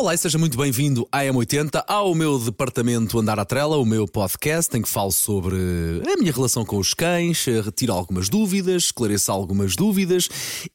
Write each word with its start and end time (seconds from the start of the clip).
Olá 0.00 0.14
e 0.14 0.18
seja 0.18 0.38
muito 0.38 0.56
bem-vindo 0.56 1.06
à 1.12 1.24
M80, 1.24 1.84
ao 1.86 2.14
meu 2.14 2.38
departamento 2.38 3.18
Andar 3.18 3.38
à 3.38 3.44
Trela, 3.44 3.76
o 3.76 3.84
meu 3.84 4.08
podcast 4.08 4.74
em 4.74 4.80
que 4.80 4.88
falo 4.88 5.12
sobre 5.12 5.56
a 6.10 6.16
minha 6.16 6.32
relação 6.32 6.64
com 6.64 6.78
os 6.78 6.94
cães, 6.94 7.46
eh, 7.46 7.60
retiro 7.60 7.92
algumas 7.92 8.30
dúvidas, 8.30 8.84
esclareço 8.84 9.30
algumas 9.30 9.76
dúvidas 9.76 10.26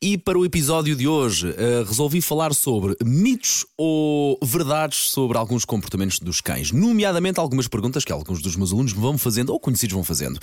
e 0.00 0.18
para 0.18 0.38
o 0.38 0.44
episódio 0.44 0.94
de 0.94 1.08
hoje 1.08 1.48
uh, 1.48 1.84
resolvi 1.88 2.20
falar 2.20 2.52
sobre 2.52 2.98
mitos 3.02 3.64
ou 3.78 4.38
verdades 4.44 4.98
sobre 4.98 5.38
alguns 5.38 5.64
comportamentos 5.64 6.18
dos 6.18 6.42
cães, 6.42 6.70
nomeadamente 6.70 7.40
algumas 7.40 7.66
perguntas 7.66 8.04
que 8.04 8.12
alguns 8.12 8.42
dos 8.42 8.56
meus 8.56 8.74
alunos 8.74 8.92
me 8.92 9.00
vão 9.00 9.16
fazendo 9.16 9.54
ou 9.54 9.58
conhecidos 9.58 9.94
vão 9.94 10.04
fazendo. 10.04 10.38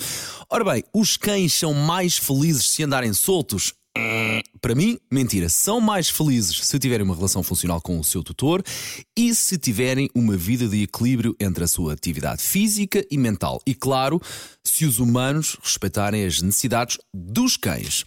Ora 0.50 0.64
bem, 0.64 0.82
os 0.92 1.16
cães 1.16 1.54
são 1.54 1.72
mais 1.72 2.18
felizes 2.18 2.68
se 2.70 2.82
andarem 2.82 3.12
soltos? 3.12 3.74
Para 4.60 4.74
mim, 4.76 4.98
mentira. 5.10 5.48
São 5.48 5.80
mais 5.80 6.08
felizes 6.08 6.64
se 6.64 6.78
tiverem 6.78 7.04
uma 7.04 7.16
relação 7.16 7.42
funcional 7.42 7.80
com 7.80 7.98
o 7.98 8.04
seu 8.04 8.22
tutor 8.22 8.62
e 9.16 9.34
se 9.34 9.58
tiverem 9.58 10.08
uma 10.14 10.36
vida 10.36 10.68
de 10.68 10.84
equilíbrio 10.84 11.34
entre 11.40 11.64
a 11.64 11.66
sua 11.66 11.92
atividade 11.92 12.42
física 12.42 13.04
e 13.10 13.18
mental. 13.18 13.60
E, 13.66 13.74
claro, 13.74 14.20
se 14.64 14.84
os 14.84 15.00
humanos 15.00 15.56
respeitarem 15.60 16.24
as 16.24 16.40
necessidades 16.40 16.96
dos 17.12 17.56
cães. 17.56 18.04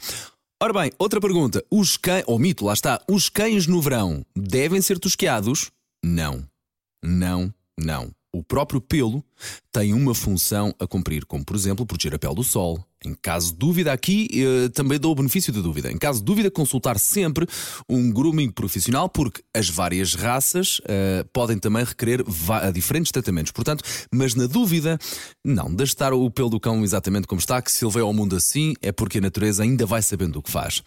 Ora 0.64 0.72
bem, 0.72 0.92
outra 0.98 1.20
pergunta. 1.20 1.64
Os 1.70 1.98
cães, 1.98 2.24
ou 2.26 2.40
mito, 2.40 2.66
lá 2.66 2.74
está. 2.74 3.02
Os 3.10 3.28
cães 3.28 3.68
no 3.68 3.82
verão 3.82 4.26
devem 4.36 4.82
ser 4.82 4.98
tosqueados? 4.98 5.72
Não. 6.04 6.48
Não, 7.04 7.54
não 7.78 8.12
o 8.36 8.44
próprio 8.44 8.82
pelo 8.82 9.24
tem 9.72 9.94
uma 9.94 10.14
função 10.14 10.76
a 10.78 10.86
cumprir, 10.86 11.26
como 11.26 11.46
por 11.46 11.56
exemplo 11.56 11.86
proteger 11.86 12.14
a 12.14 12.20
pele 12.20 12.36
do 12.36 12.44
sol. 12.44 12.84
Em 13.05 13.14
caso 13.14 13.52
de 13.52 13.58
dúvida, 13.58 13.94
aqui 13.94 14.27
eh, 14.34 14.70
também 14.70 14.99
dou 14.99 15.12
o 15.12 15.16
benefício 15.16 15.54
da 15.54 15.62
dúvida. 15.62 15.91
Em 15.91 15.98
caso 15.98 16.20
de 16.20 16.26
dúvida, 16.26 16.49
consultar 16.49 16.99
sempre 16.99 17.48
um 17.90 18.12
grooming 18.12 18.49
profissional, 18.49 19.10
porque 19.10 19.43
as 19.54 19.70
várias 19.70 20.13
raças 20.13 20.82
eh, 20.85 21.26
podem 21.32 21.57
também 21.57 21.84
requerer 21.84 22.24
diferentes 22.74 23.12
tratamentos. 23.12 23.52
Portanto, 23.52 23.84
mas 24.12 24.35
na 24.35 24.48
dúvida, 24.48 24.98
não, 25.43 25.74
deixe 25.74 25.93
estar 25.93 26.13
o 26.13 26.30
pelo 26.30 26.49
do 26.49 26.60
cão 26.60 26.84
exatamente 26.84 27.27
como 27.27 27.40
está, 27.40 27.62
que 27.62 27.71
se 27.71 27.84
ele 27.84 27.93
veio 27.93 28.05
ao 28.05 28.13
mundo 28.13 28.35
assim 28.35 28.74
é 28.82 28.91
porque 28.91 29.18
a 29.18 29.21
natureza 29.21 29.63
ainda 29.63 29.85
vai 29.85 30.02
sabendo 30.02 30.40
o 30.40 30.41
que 30.41 30.52
faz. 30.52 30.82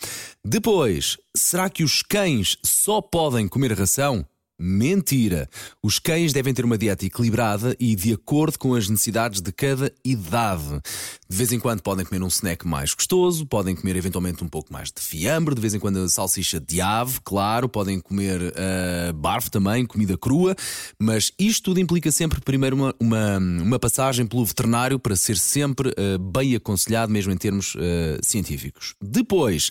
Depois, 0.44 1.16
será 1.36 1.68
que 1.70 1.82
os 1.82 2.02
cães 2.02 2.56
só 2.62 3.00
podem 3.00 3.48
comer 3.48 3.72
ração? 3.72 4.24
Mentira! 4.60 5.48
Os 5.80 6.00
cães 6.00 6.32
devem 6.32 6.52
ter 6.52 6.64
uma 6.64 6.76
dieta 6.76 7.06
equilibrada 7.06 7.76
e 7.78 7.94
de 7.94 8.12
acordo 8.12 8.58
com 8.58 8.74
as 8.74 8.88
necessidades 8.88 9.40
de 9.40 9.52
cada 9.52 9.92
idade. 10.04 10.80
De 11.28 11.36
vez 11.36 11.52
em 11.52 11.60
quando 11.60 11.80
podem 11.80 12.04
comer 12.04 12.24
um 12.24 12.26
snack 12.26 12.66
mais 12.66 12.92
gostoso, 12.92 13.46
podem 13.46 13.76
comer 13.76 13.94
eventualmente 13.94 14.42
um 14.42 14.48
pouco 14.48 14.72
mais 14.72 14.90
de 14.90 15.00
fiambre, 15.00 15.54
de 15.54 15.60
vez 15.60 15.74
em 15.74 15.78
quando 15.78 16.08
salsicha 16.08 16.58
de 16.58 16.80
ave, 16.80 17.20
claro, 17.22 17.68
podem 17.68 18.00
comer 18.00 18.40
uh, 18.40 19.12
barf 19.12 19.48
também, 19.48 19.86
comida 19.86 20.18
crua, 20.18 20.56
mas 20.98 21.30
isto 21.38 21.66
tudo 21.66 21.78
implica 21.78 22.10
sempre 22.10 22.40
primeiro 22.40 22.74
uma, 22.74 22.94
uma, 22.98 23.38
uma 23.38 23.78
passagem 23.78 24.26
pelo 24.26 24.44
veterinário 24.44 24.98
para 24.98 25.14
ser 25.14 25.38
sempre 25.38 25.90
uh, 25.90 26.18
bem 26.18 26.56
aconselhado, 26.56 27.12
mesmo 27.12 27.32
em 27.32 27.36
termos 27.36 27.76
uh, 27.76 27.78
científicos. 28.22 28.96
Depois, 29.00 29.70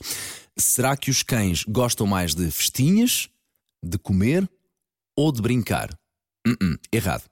será 0.55 0.95
que 0.95 1.11
os 1.11 1.23
cães 1.23 1.65
gostam 1.67 2.07
mais 2.07 2.33
de 2.33 2.49
festinhas? 2.49 3.27
De 3.83 3.97
comer 3.97 4.49
ou 5.17 5.31
de 5.31 5.41
brincar. 5.41 5.89
Uh 6.47 6.53
-uh, 6.53 6.79
errado. 6.93 7.23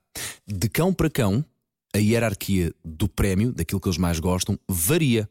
De 0.48 0.68
cão 0.68 0.94
para 0.94 1.10
cão, 1.10 1.46
a 1.94 2.00
hierarquia 2.00 2.74
do 2.84 3.08
prémio, 3.08 3.54
daquilo 3.54 3.80
que 3.80 3.88
eles 3.88 3.98
mais 3.98 4.20
gostam, 4.20 4.60
varia. 4.68 5.30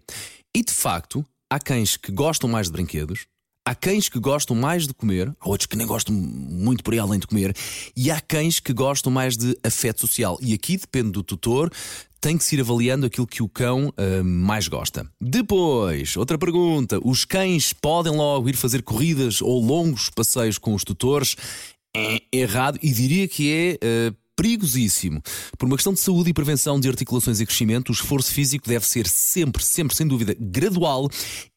E 0.55 0.63
de 0.63 0.73
facto, 0.73 1.25
há 1.51 1.59
cães 1.59 1.97
que 1.97 2.13
gostam 2.13 2.49
mais 2.49 2.69
de 2.69 2.73
brinquedos, 2.73 3.27
há 3.67 3.75
cães 3.75 4.09
que 4.09 4.19
gostam 4.19 4.57
mais 4.57 4.87
de 4.87 4.95
comer, 4.95 5.35
há 5.41 5.49
outros 5.49 5.67
que 5.67 5.77
nem 5.77 5.87
gostam 5.87 6.15
muito 6.15 6.85
por 6.85 6.95
aí 6.95 6.99
além 6.99 7.19
de 7.19 7.27
comer, 7.27 7.55
e 7.97 8.11
há 8.11 8.21
cães 8.21 8.61
que 8.61 8.73
gostam 8.73 9.13
mais 9.13 9.37
de 9.37 9.59
afeto 9.63 10.01
social. 10.01 10.39
E 10.41 10.55
aqui 10.55 10.77
depende 10.77 11.11
do 11.11 11.23
tutor, 11.23 11.71
tem 12.25 12.39
que 12.39 12.45
se 12.45 12.57
ir 12.57 12.61
avaliando 12.63 13.05
aquilo 13.05 13.27
que 13.27 13.43
o 13.43 13.49
cão 13.49 13.89
uh, 13.89 14.25
mais 14.25 14.67
gosta. 14.67 15.07
Depois, 15.21 16.17
outra 16.17 16.39
pergunta: 16.39 16.99
os 17.05 17.27
cães 17.27 17.75
podem 17.75 18.13
logo 18.17 18.49
ir 18.49 18.57
fazer 18.57 18.83
corridas 18.83 19.43
ou 19.43 19.63
longos 19.63 20.09
passeios 20.09 20.57
com 20.57 20.75
os 20.75 20.85
tutores? 20.85 21.37
É 21.97 22.23
errado 22.33 22.79
e 22.83 22.91
diria 22.91 23.29
que 23.29 23.53
é. 23.53 24.11
Uh, 24.11 24.25
perigosíssimo. 24.37 25.23
Por 25.57 25.67
uma 25.67 25.77
questão 25.77 25.93
de 25.93 26.01
saúde 26.01 26.31
e 26.31 26.35
prevenção 26.35 26.81
de 26.81 26.89
articulações 26.89 27.41
e 27.41 27.47
crescimento, 27.47 27.91
o 27.91 27.93
esforço 27.93 28.33
físico 28.33 28.69
deve 28.69 28.85
ser 28.85 29.07
sempre, 29.07 29.63
sempre, 29.65 29.97
sem 29.97 30.09
dúvida, 30.09 30.37
gradual 30.39 31.09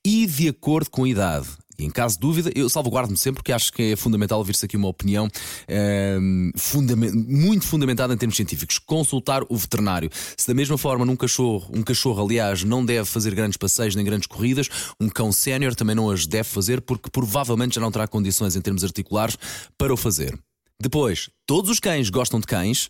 e 0.05 0.27
de 0.27 0.47
acordo 0.47 0.89
com 0.91 1.03
a 1.03 1.09
idade. 1.09 1.47
Em 1.79 1.89
caso 1.89 2.15
de 2.15 2.21
dúvida, 2.21 2.51
eu 2.55 2.67
salvaguardo-me 2.69 3.17
sempre 3.17 3.41
porque 3.41 3.51
acho 3.51 3.71
que 3.71 3.91
é 3.91 3.95
fundamental 3.95 4.39
ouvir-se 4.39 4.65
aqui 4.65 4.75
uma 4.75 4.87
opinião 4.87 5.29
ehm, 5.67 6.51
fundament 6.55 7.13
muito 7.13 7.65
fundamentada 7.65 8.13
em 8.13 8.17
termos 8.17 8.35
científicos. 8.35 8.79
Consultar 8.79 9.43
o 9.47 9.55
veterinário. 9.55 10.09
Se 10.35 10.47
da 10.47 10.53
mesma 10.53 10.77
forma 10.77 11.05
num 11.05 11.15
cachorro, 11.15 11.69
um 11.71 11.83
cachorro, 11.83 12.23
aliás, 12.23 12.63
não 12.63 12.83
deve 12.83 13.05
fazer 13.05 13.35
grandes 13.35 13.57
passeios 13.57 13.95
nem 13.95 14.03
grandes 14.03 14.27
corridas, 14.27 14.69
um 14.99 15.07
cão 15.07 15.31
sénior 15.31 15.75
também 15.75 15.95
não 15.95 16.09
as 16.09 16.25
deve 16.25 16.49
fazer 16.49 16.81
porque 16.81 17.09
provavelmente 17.11 17.75
já 17.75 17.81
não 17.81 17.91
terá 17.91 18.07
condições 18.07 18.55
em 18.55 18.61
termos 18.61 18.83
articulares 18.83 19.37
para 19.77 19.93
o 19.93 19.97
fazer. 19.97 20.37
Depois, 20.79 21.29
todos 21.45 21.71
os 21.71 21.79
cães 21.79 22.09
gostam 22.09 22.39
de 22.39 22.47
cães. 22.47 22.89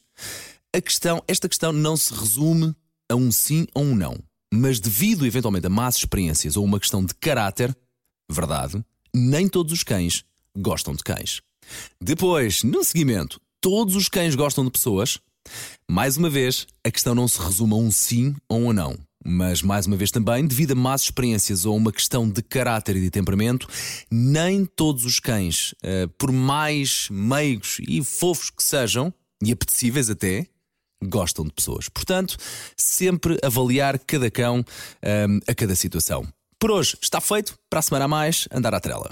A 0.75 0.81
questão, 0.81 1.23
esta 1.27 1.47
questão 1.47 1.71
não 1.71 1.95
se 1.95 2.13
resume 2.13 2.75
a 3.09 3.15
um 3.15 3.31
sim 3.31 3.65
ou 3.73 3.83
um 3.83 3.95
não. 3.95 4.17
Mas 4.53 4.79
devido 4.79 5.25
eventualmente 5.25 5.67
a 5.67 5.69
más 5.69 5.97
experiências 5.97 6.55
ou 6.55 6.63
uma 6.63 6.79
questão 6.79 7.03
de 7.03 7.13
caráter, 7.13 7.75
Verdade, 8.29 8.83
nem 9.13 9.47
todos 9.47 9.71
os 9.73 9.83
cães 9.83 10.23
gostam 10.55 10.93
de 10.93 11.03
cães. 11.03 11.41
Depois, 12.01 12.63
no 12.63 12.83
seguimento, 12.83 13.39
todos 13.61 13.95
os 13.95 14.09
cães 14.09 14.35
gostam 14.35 14.65
de 14.65 14.71
pessoas? 14.71 15.19
Mais 15.89 16.17
uma 16.17 16.29
vez, 16.29 16.67
a 16.83 16.91
questão 16.91 17.15
não 17.15 17.27
se 17.27 17.39
resume 17.39 17.73
a 17.73 17.77
um 17.77 17.91
sim 17.91 18.35
ou 18.49 18.59
um 18.59 18.73
não. 18.73 18.97
Mas, 19.25 19.61
mais 19.61 19.85
uma 19.87 19.97
vez 19.97 20.11
também, 20.11 20.45
devido 20.45 20.71
a 20.71 20.75
más 20.75 21.01
experiências 21.01 21.65
ou 21.65 21.75
uma 21.75 21.91
questão 21.91 22.29
de 22.29 22.41
caráter 22.41 22.95
e 22.95 23.01
de 23.01 23.09
temperamento, 23.09 23.67
nem 24.09 24.65
todos 24.65 25.05
os 25.05 25.19
cães, 25.19 25.73
eh, 25.83 26.07
por 26.17 26.31
mais 26.31 27.07
meigos 27.11 27.77
e 27.87 28.03
fofos 28.03 28.49
que 28.49 28.63
sejam, 28.63 29.13
e 29.43 29.51
apetecíveis 29.51 30.09
até, 30.09 30.47
gostam 31.03 31.45
de 31.45 31.51
pessoas. 31.51 31.89
Portanto, 31.89 32.37
sempre 32.75 33.37
avaliar 33.43 33.99
cada 33.99 34.31
cão 34.31 34.63
eh, 35.01 35.27
a 35.47 35.53
cada 35.53 35.75
situação. 35.75 36.25
Por 36.59 36.71
hoje 36.71 36.97
está 36.99 37.21
feito, 37.21 37.55
para 37.69 37.79
a 37.79 37.83
semana 37.83 38.05
a 38.05 38.07
mais, 38.07 38.47
andar 38.51 38.73
à 38.73 38.79
trela. 38.79 39.11